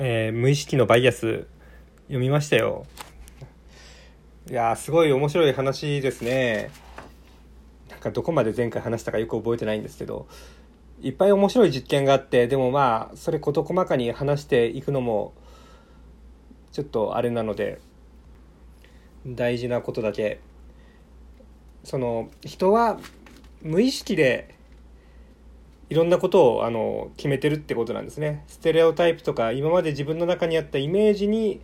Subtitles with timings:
[0.00, 1.48] えー、無意識のバイアス
[2.02, 2.86] 読みましたよ。
[4.48, 6.70] いやすごい面白い話ですね。
[7.90, 10.28] なんかどこまで前回話したかよく覚えてないんですけど。
[11.00, 15.32] いっぱい面白い実験があってでもまあそれ事細かに話していくのも
[16.72, 17.80] ちょっとあれなので
[19.26, 20.38] 大事なことだけ。
[21.82, 23.00] その人は
[23.62, 24.54] 無意識で
[25.90, 28.44] いろんなことをあの決めてるってことなんですね。
[28.46, 31.60] ステレオタイプとか今まで自分の中にあったイメージに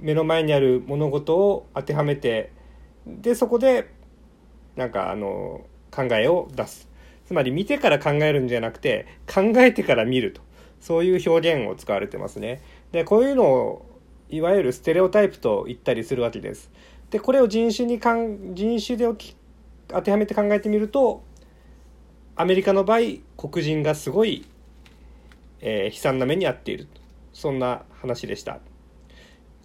[0.00, 2.52] 目の前にある物事を当てはめて
[3.06, 3.92] でそこで
[4.76, 6.88] なんかあの考えを出す
[7.26, 10.40] つまり見てから考えるんじゃなくて考えてから見ると
[10.80, 12.62] そういう表現を使われてますね。
[12.92, 13.86] でこういうのを
[14.30, 16.70] いわゆるステレオタイプと言ったりするわけです。
[17.10, 19.06] でこれを人種にかん人種で
[19.88, 21.22] 当てはめて考えてみると
[22.40, 23.00] アメリカの場合
[23.36, 24.46] 黒人がすごい、
[25.60, 26.86] えー、悲惨な目に遭っている
[27.32, 28.60] そんな話でした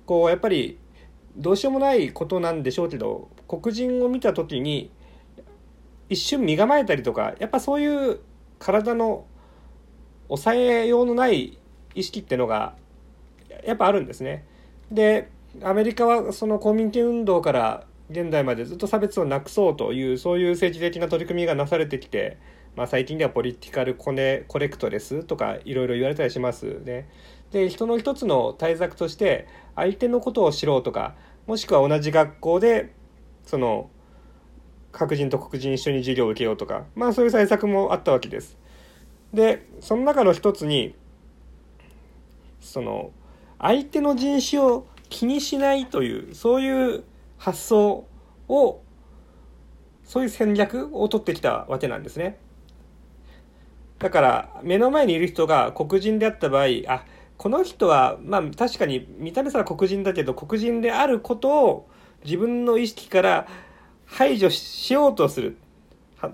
[0.07, 0.79] こうやっぱり
[1.37, 4.89] どうしようもないことなんでしょうけど黒人を見た時に
[6.09, 8.19] 一瞬身構えたりとかやっぱそういう
[8.57, 9.27] 体の
[10.27, 11.59] 抑えようのない
[11.93, 12.75] 意識ってのが
[13.67, 14.45] やっぱあるんですね。
[14.91, 15.29] で
[15.61, 22.37] アメリカはその公民権運動から現代までずっと差別をなくそうというそういう政治的な取り組みがなされてきて
[22.75, 27.07] まあ、最近ではポリティカルコネコレクトレスとかいろいろ言われたりしますね。
[27.51, 32.91] で人の一つの対策として相手のことを知ろうとかもしくは同じ学校で
[33.45, 33.91] その
[34.91, 38.57] 白人と黒人一緒に授業を受けようとかまあそういう対策もあったわけです。
[39.33, 40.95] でその中の一つに
[42.59, 43.11] その
[43.59, 47.03] 相手の人種を気にしないというそういう
[47.37, 48.07] 発想
[48.47, 48.81] を
[50.03, 52.39] そういう戦略を取ってきたわけなんですね。
[54.03, 57.05] だから目の前にいる人が黒人であった場合あ
[57.37, 61.89] この人はまあ確かに見た目さら黒人だけど黒人であることを
[62.25, 63.47] 自分の意識から
[64.05, 65.55] 排除しようとする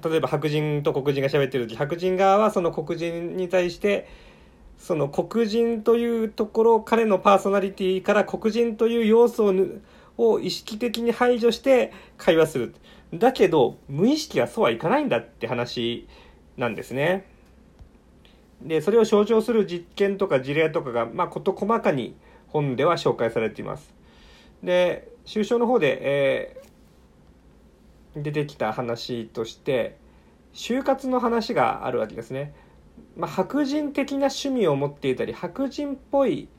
[0.03, 4.09] 例えば白人と黒人が喋ってる時白人側はその黒人に対して
[4.79, 9.53] その黒人というところ彼のパーソナリティから黒人という要素を
[10.17, 12.75] を意識的に排除して会話する
[13.13, 16.07] だけど無意識はそうはいかないんだって話
[16.57, 17.28] なんですね。
[18.61, 22.15] でそれを象徴する実験とか事例とかが、まあ、事細かに
[22.47, 23.93] 本では紹介されています。
[24.63, 29.97] で終章の方で、えー、出てきた話として
[30.53, 32.53] 就活の話があるわけですね。
[33.15, 36.49] まあ、白人的な趣味を持っていたり白人っぽい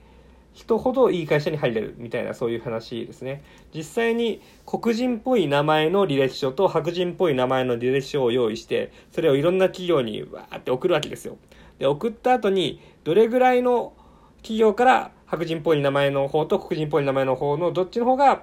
[0.52, 3.42] 人ほどいい会社に入れるみたいなそういう話ですね。
[3.74, 11.38] 実際に黒人っぽい名前の履歴書と白人っぽい名前の履歴書を用意してそれをいろんな企業にわーって送るわけですよ。
[11.78, 13.94] で送った後にどれぐらいの
[14.38, 18.42] 企業から白人っぽい名前の方と黒人っぽい名前の方のどっちの方が、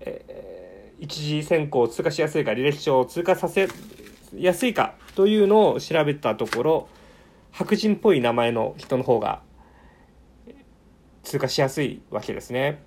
[0.00, 3.68] えー、一次選考を通過しやすいか履歴書を通過させ
[4.36, 6.88] やすいかというのを調べたところ
[7.50, 9.40] 白人っぽい名前の人の方が
[11.28, 12.82] 通過しやすいわけですね。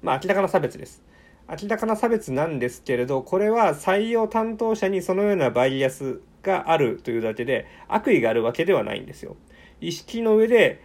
[0.00, 1.02] まあ明らかな差別です。
[1.48, 9.36] 明らかな差別なんですけれどこれは採用担当者にそのようなバイアスがあるというだけで悪意があるわけではないんですよ。
[9.80, 10.80] 意識の上で、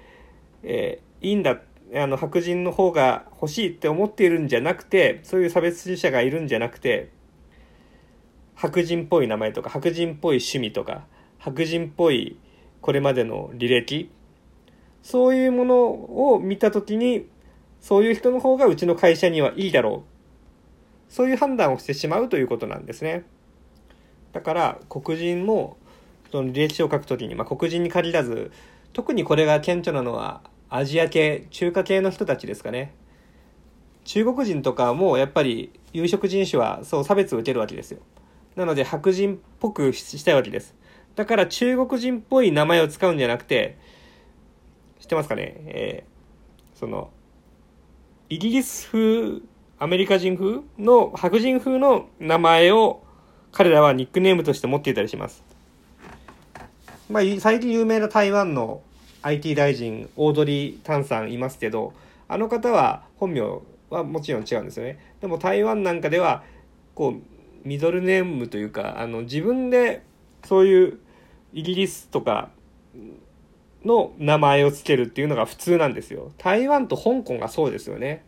[0.63, 1.61] えー、いいんだ
[1.93, 7.11] あの白人の方が欲しいって思っているんじゃなくてそういう差別主義者がいるんじゃなくて
[8.55, 11.05] 白人っぽい名前とか白人っぽい趣味とか
[11.37, 12.37] 白人っぽい
[12.81, 14.11] これまでの履歴
[15.01, 17.27] そういうものを見た時に
[17.81, 21.13] そういう人の方がうちの会社にはいいだろう。
[21.13, 23.23] そういう判断をしてしまうということなんですね。
[24.31, 25.77] だから黒人も
[26.31, 28.51] その履歴書を書くときに、まあ、黒人に限らず
[28.93, 32.93] 特にこれが顕著なのはアジア系中華系の人たちですかね。
[34.05, 37.99] 中国人とかもやっぱり有色人種はそう差別を受けるわけですよ。
[38.55, 40.75] なので白人っぽくしたいわけです。
[41.15, 43.77] だから中国人っぽい名前を使うんじゃなくて
[45.09, 45.55] ってますかね？
[45.65, 47.09] えー、その
[48.29, 49.41] イギリス風
[49.79, 53.01] アメリカ人風の白人風の名前を
[53.51, 55.43] 彼らはニックネームとして持っていたりします。
[57.09, 58.83] まあ、最近有名な台湾の
[59.23, 61.93] IT 大臣、オードリー・タンさんいますけど、
[62.27, 63.41] あの方は本名
[63.89, 64.99] はもちろん違うんですよね。
[65.21, 66.43] でも台湾なんかでは、
[66.93, 70.03] こう、ミドルネームというか、あの、自分で
[70.45, 70.99] そういう
[71.51, 72.51] イギリスとか
[73.85, 76.31] の名前を付けるっていうのが普通なんですよ。
[76.37, 78.25] 台湾と香港がそうですよね。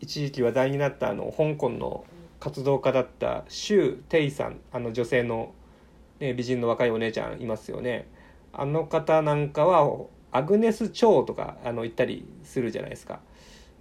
[0.00, 2.04] 一時期話題になったあの香港の
[2.40, 5.52] 活動家だった周イさんあの女性の、
[6.18, 8.08] ね、美人の若いお姉ちゃんいますよね
[8.52, 13.20] あの方なんかはアグネス・チョウとかあの言ったりするじゃないですか。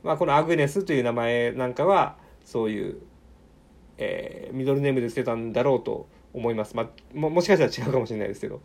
[0.03, 2.15] まあ、このアグネスという名前なんかは
[2.45, 2.97] そういう、
[3.97, 6.75] えー、ミドルネームで捨てたんだろうと思います。
[6.75, 8.61] まあ、もしかしたら違うかもしれないですけど。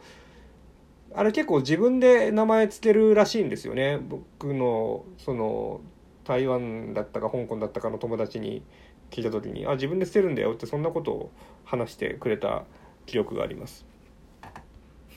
[1.16, 3.98] あれ結構自分で名前つけるらしいんですよね。
[3.98, 5.80] 僕のその
[6.24, 8.62] 台湾だったか香港だったかの友達に
[9.10, 11.30] 聞いた時に「あ自分で捨てるんだよ」ってそんなことを
[11.64, 12.64] 話してくれた
[13.06, 13.86] 記憶があります。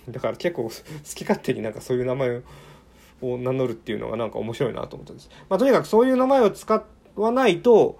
[0.08, 0.70] だから結構好
[1.16, 2.42] き勝手になんかそういう名前
[3.22, 5.30] を名乗るっていうのがなんか面白いなと思ったんです。
[5.50, 6.86] まあ、とにかくそういう名前を使
[7.16, 8.00] わないと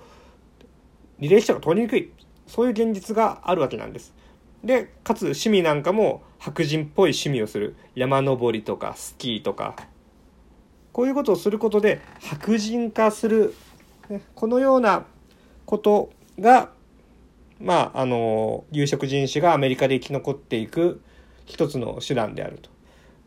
[1.20, 2.12] リレー者が取りにくい
[2.46, 4.14] そういう現実があるわけなんです。
[4.64, 9.76] でかつ趣味なんかも白人っぽい趣味をする山登りとかスキーとか
[10.92, 13.54] こういうことをすることで白人化する、
[14.34, 15.06] このような
[15.66, 16.10] こと
[16.40, 16.72] が
[17.62, 21.02] まああの有色人種がアメリカで生き残っていく
[21.46, 22.72] 一つの手段であると。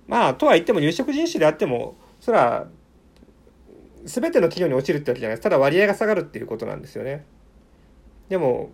[0.09, 2.67] まあとは言っても有色人種であってもそれは
[4.05, 7.25] 全ての企業に落ちるってわけじゃないですただ割合が下がるっていうことなんですよね。
[8.29, 8.71] でも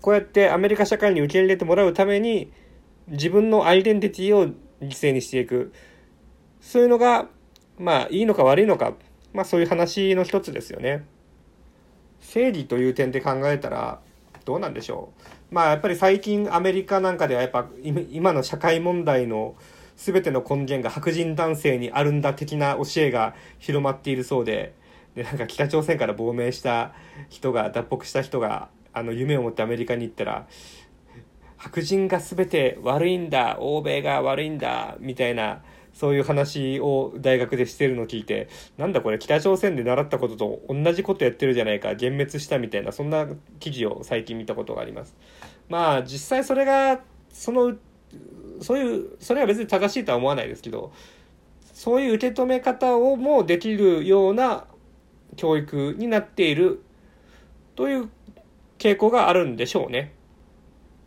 [0.00, 2.52] こうやってアメリカ社会に受け入れてもらうために
[3.08, 4.54] 自分のアイデンティティを犠
[4.88, 5.72] 牲にしていく。
[6.60, 7.28] そういうのが
[7.78, 8.94] まあいいのか悪いのか。
[9.32, 11.04] まあそういう話の一つですよね。
[12.20, 14.00] 正義という点で考えたら
[14.44, 15.12] どうなんでしょ
[15.50, 15.54] う。
[15.54, 17.68] まあやっぱり最近アメリカなんかではやっぱ
[18.10, 19.54] 今の社会問題の
[19.96, 24.74] 全ての根源が白人男性にあるんだ的な教えが広まっているそうで。
[25.14, 26.94] でなんか北朝鮮から亡命した
[27.28, 30.46] 人が脱北した人があの夢を持ってアメリカに行ったら
[31.56, 38.48] 白人が全て悪いんだ欧米が悪いんだみたいなそういう話を大学でしてるのを聞いて
[38.78, 43.26] なんだこれ北朝鮮で習ったことと同じことやってるじゃないか幻滅したみたいなそんな
[43.58, 45.14] 記事を最近見たことがあります。
[45.68, 47.00] まあ実際それが
[47.30, 47.74] その
[48.60, 50.92] そういうそれは別に正しいとは思わないですけど
[51.72, 54.64] そういう受け止め方をもできるような
[55.36, 56.82] 教育になっている
[57.76, 58.10] という
[58.80, 60.14] 傾向があるんでしょうね。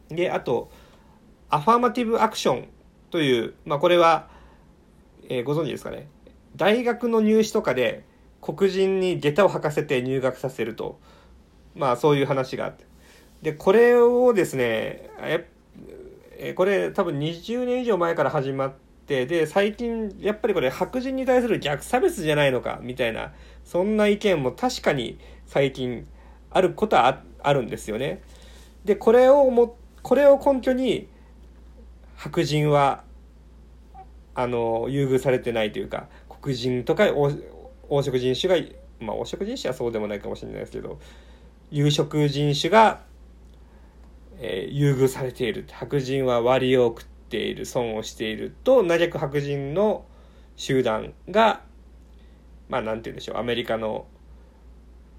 [0.10, 0.72] で、あと、
[1.50, 2.68] アファーマティブアクション
[3.10, 4.30] という、まあこれは、
[5.28, 6.08] えー、ご存知ですかね。
[6.56, 8.06] 大学の入試とかで
[8.42, 11.00] 黒人に下駄を履かせて入学させると、
[11.76, 12.86] まあそういう話があって。
[13.42, 15.10] で、これをですね、
[16.38, 18.74] えこれ多分20年以上前から始まっ
[19.08, 23.34] て、で、最近、やっぱりこれ白人に対する逆差別じゃないのか、みたいな、
[23.64, 26.08] そんな意見も確かに最近
[26.54, 28.22] あることはあるんですよね。
[28.86, 31.08] で、これをも、これを根拠に、
[32.16, 33.04] 白人は、
[34.36, 36.08] あの、優遇されてないというか、
[36.42, 38.68] 黒人とか黄色人種が、
[39.00, 41.00] まあ、黄色人種はそうでもないかもしれないですけど、
[41.72, 43.02] 有色人種が、
[44.40, 45.66] えー、優遇されている。
[45.72, 50.06] 白人は割を食っている、損をしていると、嘆く白人の
[50.56, 51.62] 集団が、
[52.70, 54.06] まあ、なんて言うんでしょう、アメリカの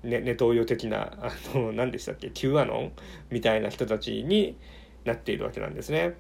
[0.05, 2.93] ネネトウヨ的な、あの、何でしたっけ、Q アノン？
[3.31, 4.57] みたいな人たちに
[5.05, 6.17] なっているわけなんですね。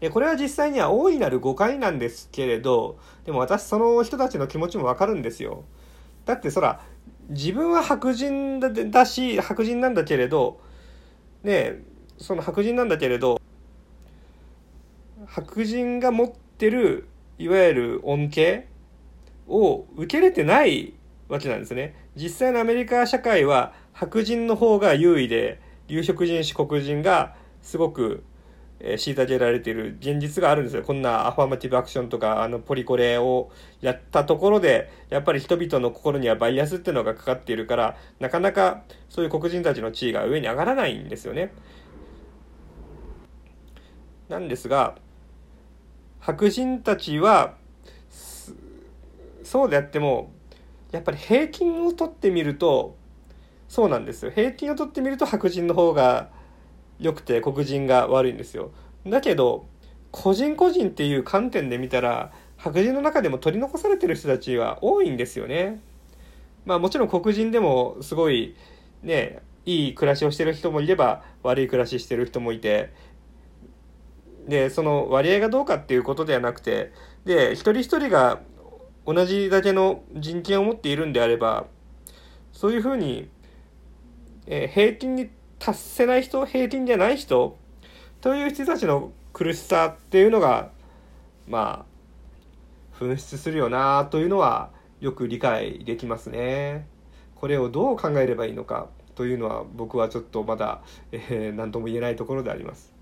[0.00, 5.64] で、これは実際には大いなる誤解なんですけれど、でも私その人たちの気持ちもわかるんですよ。
[6.24, 6.80] だってそら、
[7.30, 10.60] 自分は白人だし、白人なんだけれど、
[11.42, 11.82] ね
[12.18, 13.40] その白人なんだけれど、
[15.26, 17.08] 白人が持ってる、
[17.38, 18.66] いわゆる恩恵
[19.48, 20.94] を受けれてない
[21.28, 21.94] わけなんですね。
[22.18, 28.24] 実際のアメリカ社会は白人の方が優位で、有色人種黒人がすごく、
[28.80, 30.82] え、虐げられている現実があるんですよ。
[30.82, 41.52] こんなアファーマティブアクションとか、あの、ポリコレをやったところで、やっぱり人々の心にはバイアスっていうのがかかっているから、なかなかそういう黒人たちの地位が上に上がらないんですよね。
[44.28, 44.96] なんですが、
[46.18, 47.54] 白人たちは、
[49.44, 50.32] そうであっても、
[50.92, 52.96] やっぱり平均を取ってみると
[53.68, 54.30] そうなんですよ。
[54.30, 56.30] 平均を取ってみると白人の方が
[56.98, 58.70] 良くて黒人が悪いんですよ。
[59.06, 59.66] だけど
[60.10, 65.80] 個人個人っていう観点で見たら白人の中でも取り残されてる人たちは多いんですよね。
[66.64, 68.56] まあもちろん黒人でもすごい
[69.02, 72.92] ねいい暮らしをしてる人もいれば悪い暮らししてる人もいて
[74.48, 76.92] でその割合がどうかっていうことではなくて
[77.26, 78.40] で一人一人が
[79.08, 81.64] 同じだけの人権を持っているんであれば
[82.52, 83.30] そういうふうに、
[84.46, 87.56] えー、平均に達せない人平均じゃない人
[88.20, 90.68] という人たちの苦しさっていうのが
[91.46, 91.86] ま
[93.00, 94.68] あ噴出するよなというのは
[95.00, 96.86] よく理解できますね。
[97.34, 102.92] これをどう考えればいいのかというのは僕はちょっとまだ、えー、何とも言えないところであります。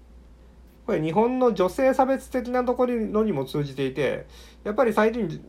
[0.87, 4.27] これ日本の女性差別的なところにも通じていて
[4.63, 5.45] やっぱり最近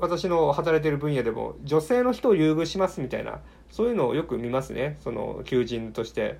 [0.00, 3.40] 私の働いてる分野でも女性の人を優遇しますみたいな
[3.70, 6.38] そういうのをよく見ますねその求人として。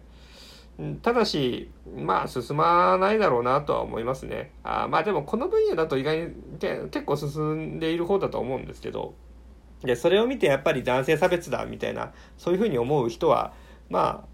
[1.03, 4.53] ただしまあ進まないだろうなとは思いますね。
[4.63, 9.15] あまあでもこの分野だと意外に結構進んでいる方だと思うんですけど
[9.83, 13.53] でそれを見てやっぱり男性差別だみたいなそういうふうに思う人は
[13.91, 14.27] ま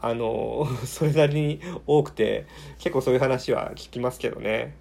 [0.00, 2.46] ああの それなりに多くて
[2.78, 4.76] 結構そういう話は聞きますけどね。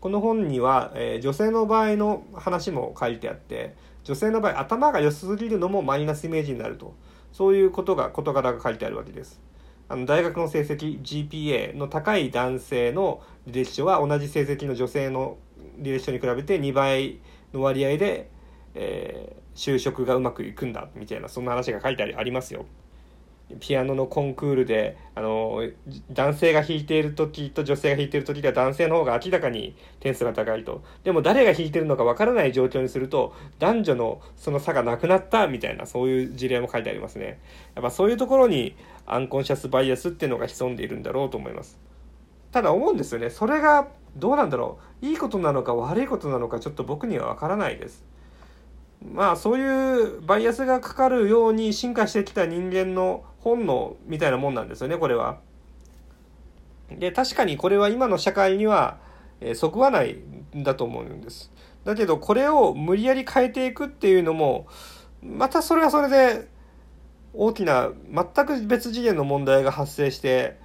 [0.00, 3.74] この本には、えー、女性の場合の話も書いてあって
[4.04, 6.94] 女性の場合頭が良すぎるのもマイナスイメージになると
[7.32, 9.40] そういうことが事柄が書いてあるわけです。
[9.90, 15.38] あの大学の成績 GPA の高い男性の履歴書は同じ成績の女性の
[15.80, 17.20] 履歴書に比べて2倍
[17.54, 18.30] の割合で、
[18.74, 22.66] えー、就職がうまくいくんだみたいなそんな話が書いてありますよ。
[23.60, 25.62] ピアノのコンクールであの
[26.12, 30.82] 男性が弾いている時と女性が弾いている時では男性の方が明らかに点数が高いと。
[31.04, 37.40] でも誰が弾いてるのかわからない状況にすると男女のその差がなくなったみたいなそういう事例も書いてありますね。
[37.74, 38.76] やっぱそういうところに
[39.06, 41.78] アンコンシャスバイアスっていうのが潜んでいるんだろうと思います。
[42.52, 43.30] ただ思うんですよね。
[43.30, 45.06] それがどうなんだろう。
[45.06, 48.04] いいことなのか悪いことなのかちょっと僕にはわからないです。
[49.04, 55.38] まあそういうバイアスがかかるように進化してきた人間の本能みたいなもんなんですよねこれは。
[56.90, 58.98] で確かにこれは今の社会には、
[59.40, 60.16] えー、そぐわない
[60.56, 61.52] んだと思うんです。
[61.84, 64.66] だけどこれを無理やり変えていくっていうのも
[65.22, 66.48] またそれはそれで
[67.34, 70.58] 大きな全く別次元の問題が発生して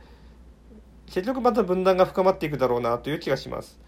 [1.08, 3.80] 結局また分断が深まっていくだろうなという気がします。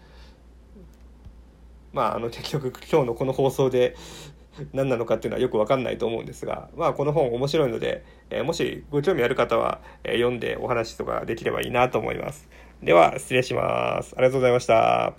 [1.92, 3.96] まあ、あの結局今日のこの放送で
[4.72, 12.48] 何なのかっていうのはよく分かんないと思うんですが、まあ、この本面白いので、え、もしご興味ある方は、え、読んでお話とかできればいいなと思います。
[12.82, 14.14] では失礼します。
[14.16, 15.14] ありがとうございました。